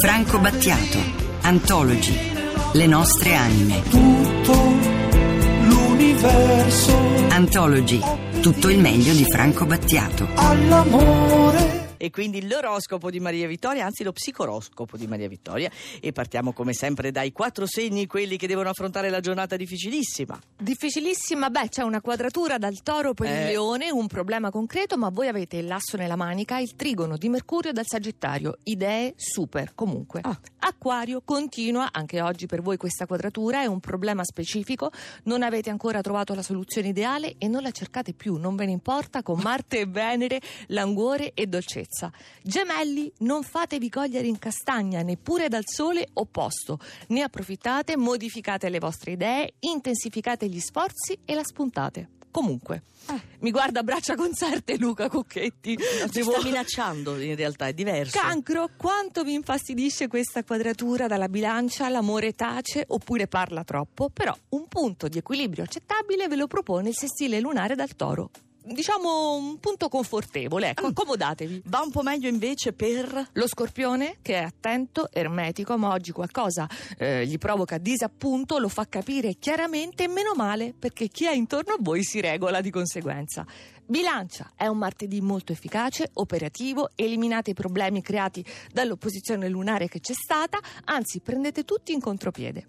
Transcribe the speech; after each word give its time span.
Franco 0.00 0.38
Battiato, 0.38 0.98
Antologi, 1.42 2.18
le 2.72 2.86
nostre 2.86 3.34
anime. 3.34 3.82
Tutto 3.88 4.74
l'universo 5.64 6.96
Antologi, 7.28 8.00
tutto 8.40 8.68
il 8.68 8.78
meglio 8.78 9.12
di 9.12 9.24
Franco 9.30 9.64
Battiato. 9.66 10.28
all'amore. 10.34 11.83
E 12.04 12.10
quindi 12.10 12.46
l'oroscopo 12.46 13.08
di 13.08 13.18
Maria 13.18 13.46
Vittoria, 13.46 13.86
anzi 13.86 14.02
lo 14.02 14.12
psicoroscopo 14.12 14.98
di 14.98 15.06
Maria 15.06 15.26
Vittoria. 15.26 15.70
E 16.00 16.12
partiamo 16.12 16.52
come 16.52 16.74
sempre 16.74 17.10
dai 17.10 17.32
quattro 17.32 17.64
segni, 17.66 18.06
quelli 18.06 18.36
che 18.36 18.46
devono 18.46 18.68
affrontare 18.68 19.08
la 19.08 19.20
giornata 19.20 19.56
difficilissima. 19.56 20.38
Difficilissima, 20.54 21.48
beh, 21.48 21.70
c'è 21.70 21.80
una 21.80 22.02
quadratura 22.02 22.58
dal 22.58 22.82
toro 22.82 23.14
per 23.14 23.30
Eh. 23.30 23.38
il 23.40 23.46
leone, 23.46 23.90
un 23.90 24.06
problema 24.06 24.50
concreto, 24.50 24.98
ma 24.98 25.08
voi 25.08 25.28
avete 25.28 25.56
il 25.56 25.66
lasso 25.66 25.96
nella 25.96 26.14
manica, 26.14 26.58
il 26.58 26.76
trigono 26.76 27.16
di 27.16 27.30
Mercurio 27.30 27.72
dal 27.72 27.86
Sagittario, 27.86 28.58
idee 28.64 29.14
super 29.16 29.72
comunque. 29.74 30.20
Ah. 30.24 30.38
Acquario 30.58 31.22
continua, 31.24 31.88
anche 31.90 32.20
oggi 32.20 32.44
per 32.44 32.60
voi 32.60 32.76
questa 32.76 33.06
quadratura 33.06 33.62
è 33.62 33.66
un 33.66 33.80
problema 33.80 34.24
specifico, 34.24 34.90
non 35.22 35.42
avete 35.42 35.70
ancora 35.70 36.02
trovato 36.02 36.34
la 36.34 36.42
soluzione 36.42 36.88
ideale 36.88 37.36
e 37.38 37.48
non 37.48 37.62
la 37.62 37.70
cercate 37.70 38.12
più, 38.12 38.36
non 38.36 38.56
ve 38.56 38.66
ne 38.66 38.72
importa, 38.72 39.22
con 39.22 39.40
Marte 39.40 39.78
e 39.80 39.86
Venere, 39.86 40.38
languore 40.66 41.32
e 41.32 41.46
dolcezza. 41.46 41.92
Gemelli, 42.42 43.12
non 43.18 43.42
fatevi 43.42 43.88
cogliere 43.88 44.26
in 44.26 44.38
castagna 44.38 45.02
neppure 45.02 45.48
dal 45.48 45.64
sole 45.64 46.08
opposto, 46.14 46.78
ne 47.08 47.22
approfittate, 47.22 47.96
modificate 47.96 48.68
le 48.68 48.78
vostre 48.78 49.12
idee, 49.12 49.54
intensificate 49.60 50.48
gli 50.48 50.60
sforzi 50.60 51.18
e 51.24 51.34
la 51.34 51.44
spuntate. 51.44 52.08
Comunque, 52.34 52.82
mi 53.42 53.52
guarda 53.52 53.78
a 53.78 53.82
braccia 53.84 54.16
concerte 54.16 54.76
Luca 54.76 55.08
Cocchetti. 55.08 55.76
Non 56.00 56.10
ti 56.10 56.18
Devo- 56.18 56.32
sta 56.32 56.42
minacciando, 56.42 57.20
in 57.20 57.36
realtà, 57.36 57.68
è 57.68 57.72
diverso. 57.72 58.18
Cancro, 58.18 58.70
quanto 58.76 59.22
vi 59.22 59.34
infastidisce 59.34 60.08
questa 60.08 60.42
quadratura 60.42 61.06
dalla 61.06 61.28
bilancia? 61.28 61.88
L'amore 61.88 62.34
tace 62.34 62.84
oppure 62.88 63.28
parla 63.28 63.62
troppo? 63.62 64.10
Però 64.10 64.36
un 64.48 64.66
punto 64.66 65.06
di 65.06 65.18
equilibrio 65.18 65.62
accettabile 65.62 66.26
ve 66.26 66.34
lo 66.34 66.48
propone 66.48 66.88
il 66.88 66.96
sestile 66.96 67.38
lunare 67.38 67.76
dal 67.76 67.94
toro. 67.94 68.30
Diciamo 68.66 69.34
un 69.34 69.60
punto 69.60 69.88
confortevole, 69.88 70.70
ecco, 70.70 70.86
accomodatevi. 70.86 71.64
Va 71.66 71.82
un 71.84 71.90
po' 71.90 72.00
meglio 72.00 72.28
invece 72.28 72.72
per... 72.72 73.28
Lo 73.32 73.46
scorpione, 73.46 74.16
che 74.22 74.36
è 74.36 74.42
attento, 74.42 75.08
ermetico, 75.12 75.76
ma 75.76 75.90
oggi 75.90 76.12
qualcosa 76.12 76.66
eh, 76.96 77.26
gli 77.26 77.36
provoca 77.36 77.76
disappunto, 77.76 78.58
lo 78.58 78.68
fa 78.68 78.86
capire 78.88 79.34
chiaramente 79.34 80.04
e 80.04 80.08
meno 80.08 80.32
male, 80.34 80.72
perché 80.78 81.08
chi 81.08 81.26
è 81.26 81.34
intorno 81.34 81.74
a 81.74 81.76
voi 81.78 82.02
si 82.04 82.22
regola 82.22 82.62
di 82.62 82.70
conseguenza. 82.70 83.44
Bilancia 83.86 84.52
è 84.56 84.66
un 84.66 84.78
martedì 84.78 85.20
molto 85.20 85.52
efficace, 85.52 86.08
operativo, 86.14 86.90
eliminate 86.94 87.50
i 87.50 87.54
problemi 87.54 88.00
creati 88.00 88.42
dall'opposizione 88.72 89.46
lunare 89.48 89.88
che 89.88 90.00
c'è 90.00 90.14
stata, 90.14 90.58
anzi 90.84 91.20
prendete 91.20 91.64
tutti 91.64 91.92
in 91.92 92.00
contropiede. 92.00 92.64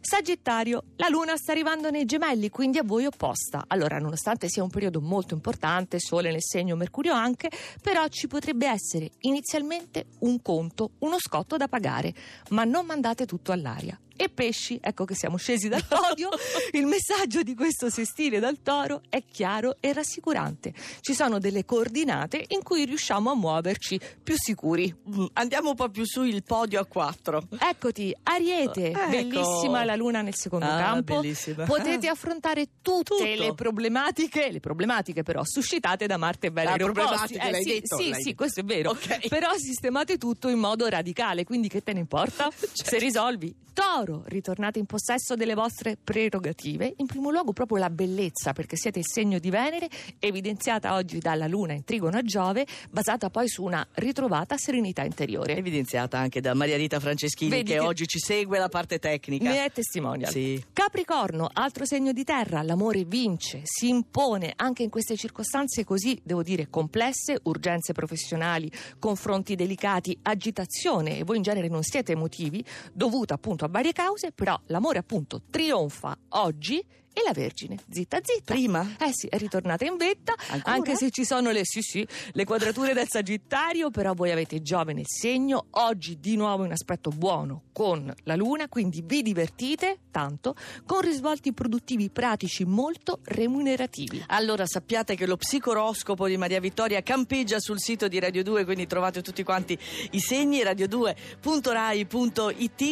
Sagittario, 0.00 0.84
la 0.96 1.08
luna 1.08 1.36
sta 1.36 1.50
arrivando 1.50 1.90
nei 1.90 2.04
gemelli, 2.04 2.48
quindi 2.48 2.78
a 2.78 2.84
voi 2.84 3.06
opposta. 3.06 3.64
Allora, 3.66 3.98
nonostante 3.98 4.48
sia 4.48 4.62
un 4.62 4.70
periodo 4.70 5.00
molto 5.00 5.34
importante, 5.34 5.98
sole 5.98 6.30
nel 6.30 6.42
segno, 6.42 6.76
mercurio 6.76 7.12
anche, 7.12 7.50
però 7.80 8.06
ci 8.06 8.28
potrebbe 8.28 8.68
essere 8.68 9.10
inizialmente 9.20 10.06
un 10.20 10.40
conto, 10.42 10.92
uno 11.00 11.18
scotto 11.18 11.56
da 11.56 11.66
pagare, 11.66 12.14
ma 12.50 12.62
non 12.62 12.86
mandate 12.86 13.26
tutto 13.26 13.50
all'aria. 13.50 13.98
E 14.16 14.28
pesci, 14.28 14.78
ecco 14.80 15.04
che 15.04 15.14
siamo 15.14 15.36
scesi 15.36 15.68
dal 15.68 15.84
podio, 15.88 16.28
il 16.72 16.86
messaggio 16.86 17.42
di 17.42 17.54
questo 17.54 17.90
sestile 17.90 18.40
dal 18.40 18.60
toro 18.62 19.02
è 19.08 19.22
chiaro 19.30 19.76
e 19.80 19.92
rassicurante. 19.92 20.72
Ci 21.00 21.14
sono 21.14 21.38
delle 21.38 21.64
coordinate 21.64 22.44
in 22.48 22.62
cui 22.62 22.84
riusciamo 22.84 23.30
a 23.30 23.34
muoverci 23.34 23.98
più 24.22 24.34
sicuri. 24.36 24.94
Mm, 25.14 25.24
Andiamo 25.34 25.70
un 25.70 25.74
po' 25.76 25.88
più 25.88 26.04
su 26.04 26.22
il 26.22 26.42
podio 26.42 26.80
a 26.80 26.84
quattro. 26.84 27.46
Eccoti, 27.58 28.14
Ariete, 28.24 28.90
Ecco. 28.90 29.08
bellissima 29.08 29.84
la 29.84 29.96
luna 29.96 30.20
nel 30.22 30.34
secondo 30.36 30.66
Ah, 30.66 30.76
campo. 30.78 31.20
bellissima. 31.20 31.64
Potete 31.64 32.08
affrontare 32.08 32.66
tutte 32.82 33.14
Tutto. 33.14 33.24
le 33.24 33.54
problematiche, 33.54 34.50
le 34.50 34.60
problematiche 34.60 35.22
però 35.22 35.42
suscitate 35.44 36.06
da 36.06 36.16
Marte 36.16 36.48
e 36.48 36.50
Venere 36.50 36.74
Ah, 36.82 36.84
problematiche, 36.86 37.50
l'hai 37.50 37.62
sì, 37.62 37.70
detto, 37.70 37.96
sì, 37.96 38.08
l'hai 38.10 38.18
sì, 38.20 38.24
detto. 38.24 38.36
questo 38.36 38.60
è 38.60 38.64
vero. 38.64 38.90
Ok. 38.90 39.28
Però 39.28 39.50
sistemate 39.56 40.18
tutto 40.18 40.48
in 40.48 40.58
modo 40.58 40.86
radicale, 40.88 41.44
quindi 41.44 41.68
che 41.68 41.82
te 41.82 41.92
ne 41.92 42.00
importa? 42.00 42.48
Certo. 42.72 42.84
Se 42.84 42.98
risolvi. 42.98 43.54
Toro, 43.72 44.11
ritornate 44.26 44.78
in 44.78 44.86
possesso 44.86 45.34
delle 45.34 45.54
vostre 45.54 45.96
prerogative. 46.02 46.92
In 46.96 47.06
primo 47.06 47.30
luogo 47.30 47.52
proprio 47.52 47.78
la 47.78 47.90
bellezza, 47.90 48.52
perché 48.52 48.76
siete 48.76 48.98
il 48.98 49.06
segno 49.06 49.38
di 49.38 49.50
Venere, 49.50 49.88
evidenziata 50.18 50.94
oggi 50.94 51.18
dalla 51.18 51.46
Luna 51.46 51.72
in 51.72 51.84
trigono 51.84 52.18
a 52.18 52.22
Giove, 52.22 52.66
basata 52.90 53.30
poi 53.30 53.48
su 53.48 53.62
una 53.62 53.86
ritrovata 53.94 54.56
serenità 54.56 55.04
interiore. 55.04 55.56
Evidenziata 55.56 56.18
anche 56.18 56.40
da 56.40 56.54
Maria 56.54 56.76
Rita 56.76 57.00
Franceschini 57.00 57.50
Vedi 57.50 57.72
che, 57.72 57.78
che- 57.78 57.84
oggi 57.84 58.06
ci 58.06 58.18
segue 58.18 58.58
la 58.58 58.68
parte 58.68 58.98
tecnica. 58.98 59.50
Ne 59.50 59.64
è 59.64 59.72
testimonial. 59.72 60.30
Sì. 60.30 60.62
Capricorno, 60.72 61.48
altro 61.52 61.84
segno 61.84 62.12
di 62.12 62.24
terra, 62.24 62.62
l'amore 62.62 63.04
vince, 63.04 63.60
si 63.64 63.88
impone 63.88 64.52
anche 64.56 64.82
in 64.82 64.90
queste 64.90 65.16
circostanze 65.16 65.84
così, 65.84 66.20
devo 66.22 66.42
dire, 66.42 66.68
complesse, 66.68 67.38
urgenze 67.44 67.92
professionali, 67.92 68.70
confronti 68.98 69.54
delicati, 69.54 70.16
agitazione 70.22 71.18
e 71.18 71.24
voi 71.24 71.36
in 71.36 71.42
genere 71.42 71.68
non 71.68 71.82
siete 71.82 72.12
emotivi, 72.12 72.64
dovuta 72.92 73.34
appunto 73.34 73.64
a 73.64 73.68
varie 73.68 73.91
cause, 73.92 74.32
però 74.32 74.58
l'amore 74.66 74.98
appunto 74.98 75.42
trionfa 75.50 76.16
oggi 76.30 76.84
e 77.14 77.20
la 77.24 77.32
Vergine, 77.32 77.76
zitta 77.90 78.20
zitta. 78.22 78.54
Prima? 78.54 78.96
Eh 78.98 79.10
sì, 79.12 79.26
è 79.26 79.36
ritornata 79.36 79.84
in 79.84 79.98
vetta, 79.98 80.32
Ancora? 80.48 80.74
anche 80.74 80.96
se 80.96 81.10
ci 81.10 81.26
sono 81.26 81.50
le, 81.50 81.60
sì, 81.64 81.82
sì, 81.82 82.06
le 82.32 82.44
quadrature 82.44 82.94
del 82.94 83.06
Sagittario, 83.08 83.90
però 83.90 84.14
voi 84.14 84.30
avete 84.30 84.62
Giove 84.62 84.94
nel 84.94 85.04
segno, 85.06 85.66
oggi 85.72 86.18
di 86.18 86.36
nuovo 86.36 86.64
in 86.64 86.72
aspetto 86.72 87.10
buono 87.10 87.64
con 87.72 88.10
la 88.24 88.34
Luna, 88.34 88.66
quindi 88.68 89.02
vi 89.04 89.20
divertite 89.20 89.98
tanto, 90.10 90.54
con 90.86 91.02
risvolti 91.02 91.52
produttivi 91.52 92.08
pratici 92.08 92.64
molto 92.64 93.18
remunerativi. 93.24 94.24
Allora 94.28 94.64
sappiate 94.66 95.14
che 95.14 95.26
lo 95.26 95.36
psicoroscopo 95.36 96.26
di 96.26 96.38
Maria 96.38 96.60
Vittoria 96.60 97.02
campeggia 97.02 97.60
sul 97.60 97.78
sito 97.78 98.08
di 98.08 98.18
Radio 98.20 98.42
2, 98.42 98.64
quindi 98.64 98.86
trovate 98.86 99.20
tutti 99.20 99.42
quanti 99.42 99.78
i 100.12 100.20
segni 100.20 100.62
radio2.rai.it 100.62 102.82